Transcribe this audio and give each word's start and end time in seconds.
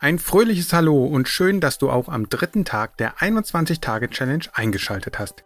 Ein 0.00 0.20
fröhliches 0.20 0.72
Hallo 0.72 1.04
und 1.06 1.28
schön, 1.28 1.60
dass 1.60 1.78
du 1.78 1.90
auch 1.90 2.08
am 2.08 2.28
dritten 2.28 2.64
Tag 2.64 2.96
der 2.98 3.16
21-Tage-Challenge 3.16 4.44
eingeschaltet 4.52 5.18
hast. 5.18 5.42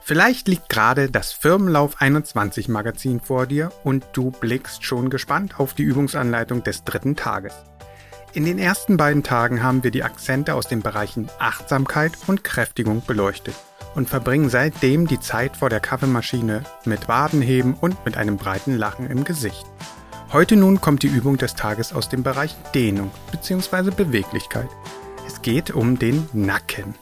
Vielleicht 0.00 0.46
liegt 0.46 0.68
gerade 0.68 1.10
das 1.10 1.32
Firmenlauf 1.32 2.00
21 2.00 2.68
Magazin 2.68 3.18
vor 3.18 3.46
dir 3.46 3.72
und 3.82 4.06
du 4.12 4.30
blickst 4.30 4.84
schon 4.84 5.10
gespannt 5.10 5.58
auf 5.58 5.74
die 5.74 5.82
Übungsanleitung 5.82 6.62
des 6.62 6.84
dritten 6.84 7.16
Tages. 7.16 7.52
In 8.32 8.44
den 8.44 8.60
ersten 8.60 8.96
beiden 8.96 9.24
Tagen 9.24 9.64
haben 9.64 9.82
wir 9.82 9.90
die 9.90 10.04
Akzente 10.04 10.54
aus 10.54 10.68
den 10.68 10.82
Bereichen 10.82 11.28
Achtsamkeit 11.40 12.12
und 12.28 12.44
Kräftigung 12.44 13.02
beleuchtet 13.04 13.56
und 13.96 14.08
verbringen 14.08 14.50
seitdem 14.50 15.08
die 15.08 15.18
Zeit 15.18 15.56
vor 15.56 15.68
der 15.68 15.80
Kaffeemaschine 15.80 16.62
mit 16.84 17.08
Wadenheben 17.08 17.74
und 17.74 18.04
mit 18.04 18.16
einem 18.16 18.36
breiten 18.36 18.76
Lachen 18.76 19.10
im 19.10 19.24
Gesicht. 19.24 19.66
Heute 20.32 20.56
nun 20.56 20.80
kommt 20.80 21.04
die 21.04 21.08
Übung 21.08 21.36
des 21.36 21.54
Tages 21.54 21.92
aus 21.92 22.08
dem 22.08 22.24
Bereich 22.24 22.56
Dehnung 22.74 23.12
bzw. 23.30 23.92
Beweglichkeit. 23.92 24.68
Es 25.24 25.40
geht 25.40 25.70
um 25.70 26.00
den 26.00 26.28
Nacken. 26.32 26.96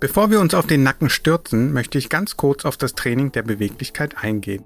Bevor 0.00 0.32
wir 0.32 0.40
uns 0.40 0.52
auf 0.52 0.66
den 0.66 0.82
Nacken 0.82 1.08
stürzen, 1.08 1.72
möchte 1.72 1.96
ich 1.96 2.08
ganz 2.08 2.36
kurz 2.36 2.64
auf 2.64 2.76
das 2.76 2.94
Training 2.94 3.30
der 3.30 3.42
Beweglichkeit 3.42 4.16
eingehen. 4.18 4.64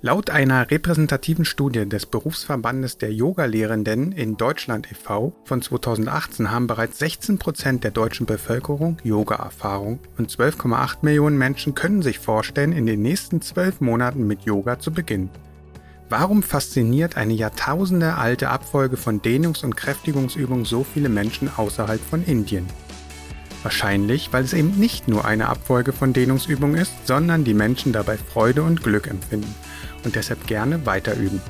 Laut 0.00 0.30
einer 0.30 0.70
repräsentativen 0.70 1.44
Studie 1.44 1.86
des 1.86 2.06
Berufsverbandes 2.06 2.96
der 2.96 3.12
Yoga-Lehrenden 3.12 4.10
in 4.10 4.38
Deutschland 4.38 4.90
e.V. 4.90 5.34
von 5.44 5.60
2018 5.60 6.50
haben 6.50 6.66
bereits 6.66 6.98
16 6.98 7.38
Prozent 7.38 7.84
der 7.84 7.90
deutschen 7.90 8.24
Bevölkerung 8.24 8.96
Yoga-Erfahrung 9.04 10.00
und 10.16 10.30
12,8 10.30 10.96
Millionen 11.02 11.36
Menschen 11.36 11.74
können 11.74 12.00
sich 12.00 12.18
vorstellen, 12.18 12.72
in 12.72 12.86
den 12.86 13.02
nächsten 13.02 13.42
zwölf 13.42 13.82
Monaten 13.82 14.26
mit 14.26 14.42
Yoga 14.42 14.78
zu 14.78 14.90
beginnen. 14.90 15.28
Warum 16.12 16.42
fasziniert 16.42 17.16
eine 17.16 17.32
jahrtausendealte 17.32 18.50
Abfolge 18.50 18.98
von 18.98 19.22
Dehnungs- 19.22 19.64
und 19.64 19.78
Kräftigungsübungen 19.78 20.66
so 20.66 20.84
viele 20.84 21.08
Menschen 21.08 21.48
außerhalb 21.56 22.02
von 22.02 22.22
Indien? 22.22 22.66
Wahrscheinlich, 23.62 24.30
weil 24.30 24.44
es 24.44 24.52
eben 24.52 24.78
nicht 24.78 25.08
nur 25.08 25.24
eine 25.24 25.48
Abfolge 25.48 25.94
von 25.94 26.12
Dehnungsübungen 26.12 26.76
ist, 26.76 26.92
sondern 27.06 27.44
die 27.44 27.54
Menschen 27.54 27.94
dabei 27.94 28.18
Freude 28.18 28.62
und 28.62 28.82
Glück 28.82 29.06
empfinden 29.06 29.54
und 30.04 30.14
deshalb 30.14 30.46
gerne 30.46 30.84
weiterüben. 30.84 31.40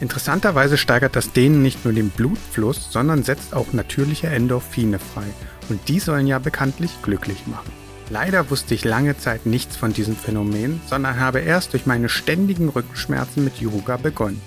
Interessanterweise 0.00 0.76
steigert 0.76 1.14
das 1.14 1.30
Dehnen 1.30 1.62
nicht 1.62 1.84
nur 1.84 1.94
den 1.94 2.10
Blutfluss, 2.10 2.88
sondern 2.90 3.22
setzt 3.22 3.54
auch 3.54 3.72
natürliche 3.72 4.26
Endorphine 4.26 4.98
frei 4.98 5.26
und 5.68 5.88
die 5.88 6.00
sollen 6.00 6.26
ja 6.26 6.40
bekanntlich 6.40 6.90
glücklich 7.02 7.46
machen. 7.46 7.83
Leider 8.10 8.50
wusste 8.50 8.74
ich 8.74 8.84
lange 8.84 9.16
Zeit 9.16 9.46
nichts 9.46 9.76
von 9.76 9.92
diesem 9.92 10.14
Phänomen, 10.14 10.80
sondern 10.86 11.18
habe 11.18 11.40
erst 11.40 11.72
durch 11.72 11.86
meine 11.86 12.08
ständigen 12.08 12.68
Rückenschmerzen 12.68 13.44
mit 13.44 13.60
Yoga 13.60 13.96
begonnen. 13.96 14.42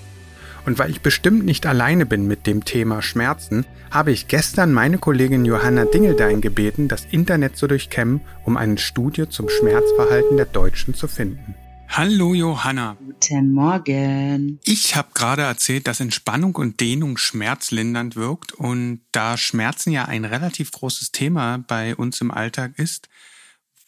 Und 0.64 0.78
weil 0.78 0.90
ich 0.90 1.00
bestimmt 1.00 1.44
nicht 1.44 1.66
alleine 1.66 2.06
bin 2.06 2.26
mit 2.26 2.46
dem 2.46 2.64
Thema 2.64 3.02
Schmerzen, 3.02 3.64
habe 3.90 4.12
ich 4.12 4.28
gestern 4.28 4.72
meine 4.72 4.98
Kollegin 4.98 5.44
Johanna 5.44 5.86
Dingeldein 5.86 6.40
gebeten, 6.40 6.88
das 6.88 7.06
Internet 7.10 7.56
zu 7.56 7.66
durchkämmen, 7.66 8.20
um 8.44 8.56
eine 8.56 8.78
Studie 8.78 9.28
zum 9.28 9.48
Schmerzverhalten 9.48 10.36
der 10.36 10.46
Deutschen 10.46 10.94
zu 10.94 11.08
finden. 11.08 11.54
Hallo 11.88 12.34
Johanna. 12.34 12.96
Guten 13.04 13.54
Morgen. 13.54 14.60
Ich 14.64 14.94
habe 14.94 15.08
gerade 15.14 15.42
erzählt, 15.42 15.86
dass 15.86 16.00
Entspannung 16.00 16.54
und 16.54 16.80
Dehnung 16.80 17.16
schmerzlindernd 17.16 18.14
wirkt 18.14 18.52
und 18.52 19.00
da 19.10 19.38
Schmerzen 19.38 19.90
ja 19.90 20.04
ein 20.04 20.26
relativ 20.26 20.70
großes 20.70 21.12
Thema 21.12 21.64
bei 21.66 21.96
uns 21.96 22.20
im 22.20 22.30
Alltag 22.30 22.72
ist, 22.76 23.08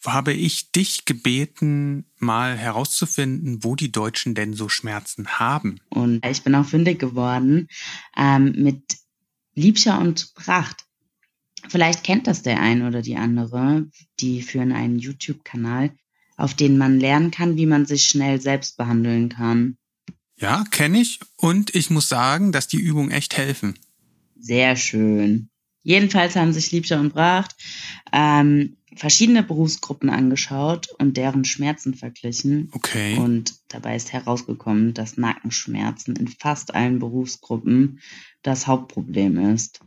habe 0.05 0.33
ich 0.33 0.71
dich 0.71 1.05
gebeten, 1.05 2.05
mal 2.17 2.57
herauszufinden, 2.57 3.63
wo 3.63 3.75
die 3.75 3.91
Deutschen 3.91 4.35
denn 4.35 4.53
so 4.53 4.69
Schmerzen 4.69 5.39
haben. 5.39 5.79
Und 5.89 6.25
ich 6.25 6.43
bin 6.43 6.55
auch 6.55 6.65
fündig 6.65 6.99
geworden 6.99 7.67
ähm, 8.17 8.53
mit 8.57 8.97
Liebscher 9.53 9.99
und 9.99 10.33
Pracht. 10.33 10.85
Vielleicht 11.69 12.03
kennt 12.03 12.27
das 12.27 12.41
der 12.41 12.59
ein 12.59 12.85
oder 12.85 13.01
die 13.01 13.17
andere. 13.17 13.87
Die 14.19 14.41
führen 14.41 14.71
einen 14.71 14.99
YouTube-Kanal, 14.99 15.91
auf 16.35 16.55
den 16.55 16.77
man 16.77 16.99
lernen 16.99 17.31
kann, 17.31 17.57
wie 17.57 17.67
man 17.67 17.85
sich 17.85 18.05
schnell 18.05 18.41
selbst 18.41 18.77
behandeln 18.77 19.29
kann. 19.29 19.77
Ja, 20.37 20.63
kenne 20.71 20.99
ich. 20.99 21.19
Und 21.37 21.75
ich 21.75 21.91
muss 21.91 22.09
sagen, 22.09 22.51
dass 22.51 22.67
die 22.67 22.79
Übungen 22.79 23.11
echt 23.11 23.37
helfen. 23.37 23.77
Sehr 24.39 24.75
schön. 24.75 25.49
Jedenfalls 25.83 26.35
haben 26.35 26.53
sich 26.53 26.71
Liebscher 26.71 26.99
und 26.99 27.13
Pracht 27.13 27.55
ähm, 28.11 28.77
verschiedene 28.95 29.43
Berufsgruppen 29.43 30.09
angeschaut 30.09 30.89
und 30.97 31.17
deren 31.17 31.45
Schmerzen 31.45 31.93
verglichen. 31.93 32.69
Okay. 32.73 33.17
Und 33.17 33.55
dabei 33.69 33.95
ist 33.95 34.13
herausgekommen, 34.13 34.93
dass 34.93 35.17
Nackenschmerzen 35.17 36.15
in 36.15 36.27
fast 36.27 36.75
allen 36.75 36.99
Berufsgruppen 36.99 37.99
das 38.41 38.67
Hauptproblem 38.67 39.53
ist. 39.53 39.79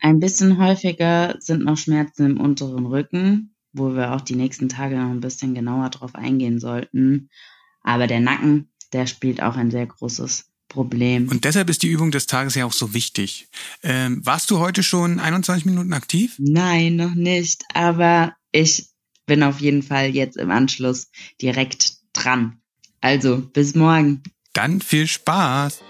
Ein 0.00 0.20
bisschen 0.20 0.58
häufiger 0.58 1.36
sind 1.40 1.64
noch 1.64 1.76
Schmerzen 1.76 2.26
im 2.26 2.40
unteren 2.40 2.86
Rücken, 2.86 3.54
wo 3.72 3.94
wir 3.94 4.14
auch 4.14 4.20
die 4.20 4.36
nächsten 4.36 4.68
Tage 4.68 4.96
noch 4.96 5.10
ein 5.10 5.20
bisschen 5.20 5.54
genauer 5.54 5.90
drauf 5.90 6.14
eingehen 6.14 6.58
sollten. 6.58 7.28
Aber 7.82 8.06
der 8.06 8.20
Nacken, 8.20 8.70
der 8.92 9.06
spielt 9.06 9.42
auch 9.42 9.56
ein 9.56 9.70
sehr 9.70 9.86
großes 9.86 10.50
Problem. 10.76 11.28
Und 11.30 11.44
deshalb 11.46 11.70
ist 11.70 11.82
die 11.82 11.88
Übung 11.88 12.10
des 12.10 12.26
Tages 12.26 12.54
ja 12.54 12.66
auch 12.66 12.72
so 12.72 12.92
wichtig. 12.92 13.48
Ähm, 13.82 14.20
warst 14.24 14.50
du 14.50 14.58
heute 14.58 14.82
schon 14.82 15.18
21 15.18 15.64
Minuten 15.64 15.94
aktiv? 15.94 16.34
Nein, 16.38 16.96
noch 16.96 17.14
nicht. 17.14 17.64
Aber 17.72 18.34
ich 18.52 18.90
bin 19.24 19.42
auf 19.42 19.60
jeden 19.60 19.82
Fall 19.82 20.14
jetzt 20.14 20.36
im 20.36 20.50
Anschluss 20.50 21.08
direkt 21.40 21.94
dran. 22.12 22.58
Also, 23.00 23.38
bis 23.38 23.74
morgen. 23.74 24.22
Dann 24.52 24.82
viel 24.82 25.06
Spaß. 25.06 25.80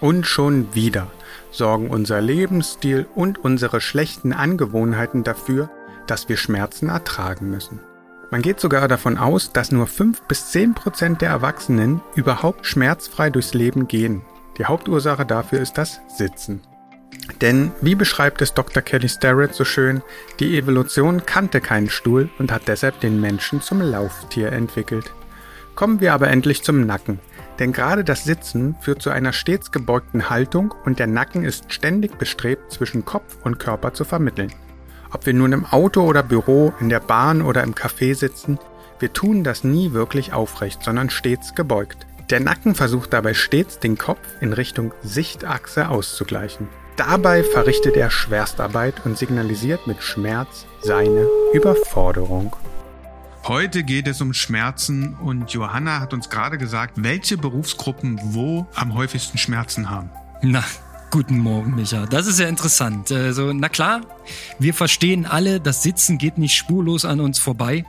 Und 0.00 0.26
schon 0.26 0.74
wieder 0.74 1.12
sorgen 1.50 1.90
unser 1.90 2.22
Lebensstil 2.22 3.06
und 3.14 3.36
unsere 3.36 3.82
schlechten 3.82 4.32
Angewohnheiten 4.32 5.22
dafür, 5.22 5.70
dass 6.06 6.30
wir 6.30 6.38
Schmerzen 6.38 6.88
ertragen 6.88 7.50
müssen. 7.50 7.80
Man 8.32 8.40
geht 8.40 8.60
sogar 8.60 8.88
davon 8.88 9.18
aus, 9.18 9.52
dass 9.52 9.72
nur 9.72 9.86
5 9.86 10.22
bis 10.22 10.52
10 10.52 10.72
Prozent 10.72 11.20
der 11.20 11.28
Erwachsenen 11.28 12.00
überhaupt 12.14 12.66
schmerzfrei 12.66 13.28
durchs 13.28 13.52
Leben 13.52 13.88
gehen. 13.88 14.22
Die 14.56 14.64
Hauptursache 14.64 15.26
dafür 15.26 15.60
ist 15.60 15.76
das 15.76 16.00
Sitzen. 16.08 16.62
Denn, 17.42 17.72
wie 17.82 17.94
beschreibt 17.94 18.40
es 18.40 18.54
Dr. 18.54 18.82
Kelly 18.82 19.10
Starrett 19.10 19.54
so 19.54 19.66
schön, 19.66 20.00
die 20.40 20.56
Evolution 20.56 21.26
kannte 21.26 21.60
keinen 21.60 21.90
Stuhl 21.90 22.30
und 22.38 22.50
hat 22.52 22.68
deshalb 22.68 23.00
den 23.00 23.20
Menschen 23.20 23.60
zum 23.60 23.82
Lauftier 23.82 24.50
entwickelt. 24.50 25.12
Kommen 25.74 26.00
wir 26.00 26.14
aber 26.14 26.28
endlich 26.28 26.62
zum 26.62 26.86
Nacken. 26.86 27.18
Denn 27.58 27.74
gerade 27.74 28.02
das 28.02 28.24
Sitzen 28.24 28.76
führt 28.80 29.02
zu 29.02 29.10
einer 29.10 29.34
stets 29.34 29.72
gebeugten 29.72 30.30
Haltung 30.30 30.74
und 30.86 30.98
der 30.98 31.06
Nacken 31.06 31.44
ist 31.44 31.70
ständig 31.70 32.16
bestrebt, 32.16 32.72
zwischen 32.72 33.04
Kopf 33.04 33.36
und 33.44 33.58
Körper 33.58 33.92
zu 33.92 34.06
vermitteln. 34.06 34.50
Ob 35.12 35.26
wir 35.26 35.34
nun 35.34 35.52
im 35.52 35.66
Auto 35.66 36.02
oder 36.02 36.22
Büro, 36.22 36.72
in 36.80 36.88
der 36.88 37.00
Bahn 37.00 37.42
oder 37.42 37.62
im 37.62 37.74
Café 37.74 38.14
sitzen, 38.14 38.58
wir 38.98 39.12
tun 39.12 39.44
das 39.44 39.62
nie 39.62 39.92
wirklich 39.92 40.32
aufrecht, 40.32 40.82
sondern 40.82 41.10
stets 41.10 41.54
gebeugt. 41.54 42.06
Der 42.30 42.40
Nacken 42.40 42.74
versucht 42.74 43.12
dabei 43.12 43.34
stets 43.34 43.78
den 43.78 43.98
Kopf 43.98 44.20
in 44.40 44.52
Richtung 44.52 44.94
Sichtachse 45.02 45.88
auszugleichen. 45.88 46.68
Dabei 46.96 47.42
verrichtet 47.42 47.96
er 47.96 48.10
Schwerstarbeit 48.10 49.04
und 49.04 49.18
signalisiert 49.18 49.86
mit 49.86 50.02
Schmerz 50.02 50.66
seine 50.80 51.26
Überforderung. 51.52 52.56
Heute 53.44 53.82
geht 53.82 54.06
es 54.06 54.20
um 54.20 54.32
Schmerzen 54.32 55.14
und 55.14 55.50
Johanna 55.50 56.00
hat 56.00 56.14
uns 56.14 56.30
gerade 56.30 56.58
gesagt, 56.58 57.02
welche 57.02 57.36
Berufsgruppen 57.36 58.20
wo 58.22 58.66
am 58.74 58.94
häufigsten 58.94 59.36
Schmerzen 59.36 59.90
haben. 59.90 60.10
Na, 60.42 60.62
Guten 61.12 61.40
Morgen, 61.40 61.74
Micha. 61.74 62.06
Das 62.06 62.26
ist 62.26 62.38
ja 62.38 62.48
interessant. 62.48 63.12
Also, 63.12 63.52
na 63.52 63.68
klar, 63.68 64.00
wir 64.58 64.72
verstehen 64.72 65.26
alle, 65.26 65.60
das 65.60 65.82
Sitzen 65.82 66.16
geht 66.16 66.38
nicht 66.38 66.54
spurlos 66.56 67.04
an 67.04 67.20
uns 67.20 67.38
vorbei. 67.38 67.84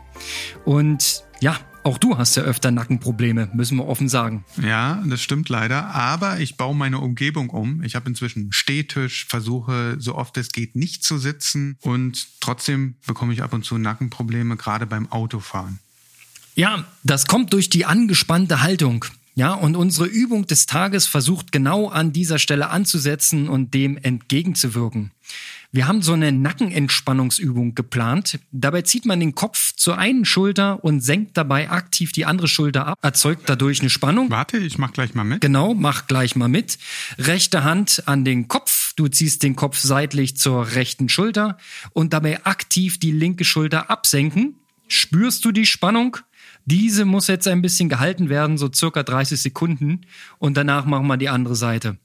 Und 0.66 1.24
ja, 1.40 1.58
auch 1.84 1.98
du 1.98 2.18
hast 2.18 2.36
ja 2.36 2.44
öfter 2.44 2.72
Nackenprobleme, 2.72 3.50
müssen 3.54 3.78
wir 3.78 3.88
offen 3.88 4.10
sagen. 4.10 4.44
Ja, 4.62 5.02
das 5.06 5.22
stimmt 5.22 5.48
leider. 5.48 5.96
Aber 5.96 6.42
ich 6.42 6.58
baue 6.58 6.76
meine 6.76 7.00
Umgebung 7.00 7.50
um. 7.50 7.82
Ich 7.82 7.96
habe 7.96 8.10
inzwischen 8.10 8.40
einen 8.40 8.52
Stehtisch, 8.52 9.26
versuche 9.30 9.96
so 10.00 10.16
oft 10.16 10.36
es 10.36 10.52
geht 10.52 10.76
nicht 10.76 11.06
zu 11.06 11.18
sitzen 11.18 11.78
und 11.80 12.28
trotzdem 12.42 12.96
bekomme 13.08 13.32
ich 13.32 13.42
ab 13.42 13.54
und 13.54 13.64
zu 13.64 13.78
Nackenprobleme, 13.78 14.58
gerade 14.58 14.86
beim 14.86 15.10
Autofahren. 15.10 15.80
Ja, 16.56 16.84
das 17.04 17.26
kommt 17.26 17.54
durch 17.54 17.70
die 17.70 17.86
angespannte 17.86 18.62
Haltung. 18.62 19.06
Ja, 19.36 19.54
und 19.54 19.76
unsere 19.76 20.06
Übung 20.06 20.46
des 20.46 20.68
Tages 20.68 21.08
versucht 21.08 21.52
genau 21.52 21.88
an 21.88 22.14
dieser 22.14 22.38
Stelle 22.38 22.70
anzusetzen 22.70 23.50
und 23.50 23.74
dem 23.74 23.98
entgegenzuwirken. 23.98 25.12
Wir 25.72 25.88
haben 25.88 26.04
so 26.04 26.14
eine 26.14 26.32
Nackenentspannungsübung 26.32 27.74
geplant. 27.74 28.40
Dabei 28.52 28.84
zieht 28.84 29.08
man 29.08 29.20
den 29.20 29.34
Kopf 29.34 29.74
zur 29.76 29.98
einen 29.98 30.24
Schulter 30.24 30.84
und 30.84 31.02
senkt 31.02 31.36
dabei 31.36 31.72
aktiv 31.72 32.12
die 32.12 32.26
andere 32.26 32.48
Schulter 32.48 32.86
ab, 32.86 33.00
erzeugt 33.02 33.50
dadurch 33.50 33.80
eine 33.80 33.90
Spannung. 33.90 34.30
Warte, 34.30 34.58
ich 34.58 34.78
mach 34.78 34.94
gleich 34.94 35.16
mal 35.16 35.24
mit. 35.24 35.42
Genau, 35.42 35.74
mach 35.74 36.06
gleich 36.06 36.36
mal 36.36 36.48
mit. 36.48 36.78
Rechte 37.18 37.64
Hand 37.64 38.04
an 38.06 38.24
den 38.24 38.48
Kopf. 38.48 38.94
Du 38.96 39.08
ziehst 39.08 39.42
den 39.42 39.56
Kopf 39.56 39.80
seitlich 39.80 40.38
zur 40.38 40.74
rechten 40.74 41.10
Schulter 41.10 41.58
und 41.94 42.14
dabei 42.14 42.46
aktiv 42.46 43.00
die 43.00 43.12
linke 43.12 43.44
Schulter 43.44 43.90
absenken. 43.90 44.60
Spürst 44.88 45.44
du 45.44 45.52
die 45.52 45.66
Spannung? 45.66 46.18
Diese 46.66 47.06
muss 47.06 47.28
jetzt 47.28 47.48
ein 47.48 47.62
bisschen 47.62 47.90
gehalten 47.90 48.30
werden, 48.30 48.58
so 48.58 48.72
circa 48.74 49.04
30 49.04 49.42
Sekunden. 49.42 50.02
Und 50.40 50.56
danach 50.56 50.86
machen 50.86 51.08
wir 51.08 51.18
die 51.18 51.30
andere 51.30 51.56
Seite. 51.56 51.98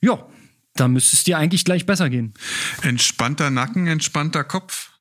Ja, 0.00 0.26
Da 0.74 0.88
müsste 0.88 1.16
es 1.16 1.24
dir 1.24 1.36
eigentlich 1.36 1.64
gleich 1.64 1.84
besser 1.84 2.08
gehen. 2.08 2.32
Entspannter 2.82 3.50
Nacken, 3.50 3.86
entspannter 3.86 4.44
Kopf. 4.44 4.92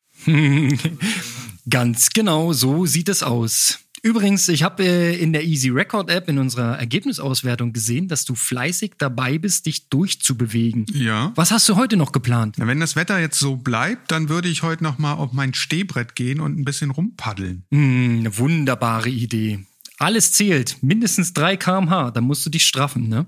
Ganz 1.69 2.09
genau, 2.09 2.53
so 2.53 2.85
sieht 2.85 3.07
es 3.07 3.23
aus. 3.23 3.79
Übrigens, 4.01 4.47
ich 4.47 4.63
habe 4.63 4.83
äh, 4.83 5.15
in 5.15 5.33
der 5.33 5.43
Easy 5.43 5.69
Record 5.69 6.09
App 6.09 6.29
in 6.29 6.37
unserer 6.37 6.77
Ergebnisauswertung 6.77 7.73
gesehen, 7.73 8.07
dass 8.07 8.25
du 8.25 8.35
fleißig 8.35 8.93
dabei 8.97 9.37
bist, 9.37 9.65
dich 9.65 9.89
durchzubewegen. 9.89 10.85
Ja. 10.93 11.31
Was 11.35 11.51
hast 11.51 11.67
du 11.69 11.75
heute 11.75 11.97
noch 11.97 12.11
geplant? 12.11 12.55
Na, 12.57 12.67
wenn 12.67 12.79
das 12.79 12.95
Wetter 12.95 13.19
jetzt 13.19 13.39
so 13.39 13.57
bleibt, 13.57 14.11
dann 14.11 14.29
würde 14.29 14.47
ich 14.47 14.63
heute 14.63 14.83
noch 14.83 14.97
mal 14.97 15.13
auf 15.13 15.33
mein 15.33 15.53
Stehbrett 15.53 16.15
gehen 16.15 16.39
und 16.39 16.57
ein 16.57 16.65
bisschen 16.65 16.91
rumpaddeln. 16.91 17.63
Hm, 17.71 18.19
eine 18.19 18.37
wunderbare 18.37 19.09
Idee. 19.09 19.59
Alles 19.97 20.31
zählt, 20.31 20.81
mindestens 20.81 21.33
3 21.33 21.57
kmh, 21.57 22.11
da 22.11 22.21
musst 22.21 22.45
du 22.45 22.49
dich 22.49 22.65
straffen, 22.65 23.09
ne? 23.09 23.25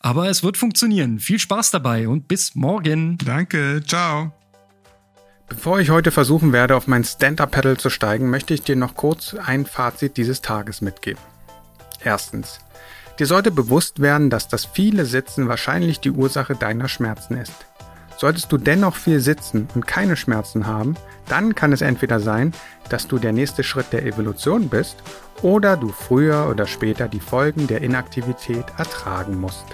Aber 0.00 0.28
es 0.28 0.42
wird 0.42 0.56
funktionieren. 0.56 1.20
Viel 1.20 1.38
Spaß 1.38 1.70
dabei 1.70 2.08
und 2.08 2.26
bis 2.26 2.56
morgen. 2.56 3.18
Danke, 3.18 3.82
ciao. 3.86 4.32
Bevor 5.48 5.80
ich 5.80 5.88
heute 5.88 6.10
versuchen 6.10 6.52
werde, 6.52 6.76
auf 6.76 6.86
mein 6.86 7.04
Stand-Up-Pedal 7.04 7.78
zu 7.78 7.88
steigen, 7.88 8.28
möchte 8.28 8.52
ich 8.52 8.62
dir 8.62 8.76
noch 8.76 8.94
kurz 8.94 9.34
ein 9.34 9.64
Fazit 9.64 10.18
dieses 10.18 10.42
Tages 10.42 10.82
mitgeben. 10.82 11.22
Erstens. 12.04 12.58
Dir 13.18 13.26
sollte 13.26 13.50
bewusst 13.50 14.00
werden, 14.00 14.28
dass 14.28 14.48
das 14.48 14.66
viele 14.66 15.06
Sitzen 15.06 15.48
wahrscheinlich 15.48 16.00
die 16.00 16.10
Ursache 16.10 16.54
deiner 16.54 16.88
Schmerzen 16.88 17.38
ist. 17.38 17.54
Solltest 18.18 18.52
du 18.52 18.58
dennoch 18.58 18.94
viel 18.94 19.20
sitzen 19.20 19.68
und 19.74 19.86
keine 19.86 20.16
Schmerzen 20.16 20.66
haben, 20.66 20.96
dann 21.28 21.54
kann 21.54 21.72
es 21.72 21.80
entweder 21.80 22.20
sein, 22.20 22.52
dass 22.90 23.08
du 23.08 23.18
der 23.18 23.32
nächste 23.32 23.64
Schritt 23.64 23.92
der 23.92 24.04
Evolution 24.04 24.68
bist 24.68 24.96
oder 25.40 25.76
du 25.76 25.88
früher 25.88 26.48
oder 26.50 26.66
später 26.66 27.08
die 27.08 27.20
Folgen 27.20 27.68
der 27.68 27.80
Inaktivität 27.80 28.64
ertragen 28.76 29.40
musst. 29.40 29.64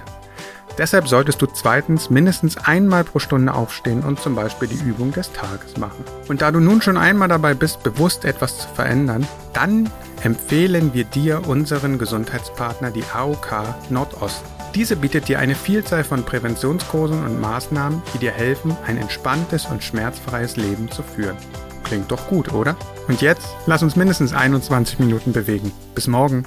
Deshalb 0.77 1.07
solltest 1.07 1.41
du 1.41 1.45
zweitens 1.45 2.09
mindestens 2.09 2.57
einmal 2.57 3.03
pro 3.03 3.19
Stunde 3.19 3.53
aufstehen 3.53 4.03
und 4.03 4.19
zum 4.19 4.35
Beispiel 4.35 4.67
die 4.67 4.83
Übung 4.83 5.11
des 5.11 5.31
Tages 5.31 5.77
machen. 5.77 6.03
Und 6.27 6.41
da 6.41 6.51
du 6.51 6.59
nun 6.59 6.81
schon 6.81 6.97
einmal 6.97 7.29
dabei 7.29 7.53
bist, 7.53 7.83
bewusst 7.83 8.25
etwas 8.25 8.59
zu 8.59 8.67
verändern, 8.67 9.25
dann 9.53 9.89
empfehlen 10.23 10.93
wir 10.93 11.05
dir 11.05 11.47
unseren 11.47 11.97
Gesundheitspartner, 11.97 12.91
die 12.91 13.03
AOK 13.13 13.63
Nordost. 13.89 14.43
Diese 14.73 14.97
bietet 14.97 15.29
dir 15.29 15.39
eine 15.39 15.55
Vielzahl 15.55 16.03
von 16.03 16.23
Präventionskursen 16.23 17.23
und 17.23 17.39
Maßnahmen, 17.39 18.01
die 18.13 18.17
dir 18.17 18.31
helfen, 18.31 18.75
ein 18.85 18.97
entspanntes 18.97 19.65
und 19.67 19.81
schmerzfreies 19.83 20.57
Leben 20.57 20.91
zu 20.91 21.01
führen. 21.01 21.37
Klingt 21.85 22.11
doch 22.11 22.27
gut, 22.27 22.51
oder? 22.51 22.75
Und 23.07 23.21
jetzt 23.21 23.47
lass 23.67 23.83
uns 23.83 23.95
mindestens 23.95 24.33
21 24.33 24.99
Minuten 24.99 25.31
bewegen. 25.31 25.71
Bis 25.93 26.07
morgen. 26.07 26.43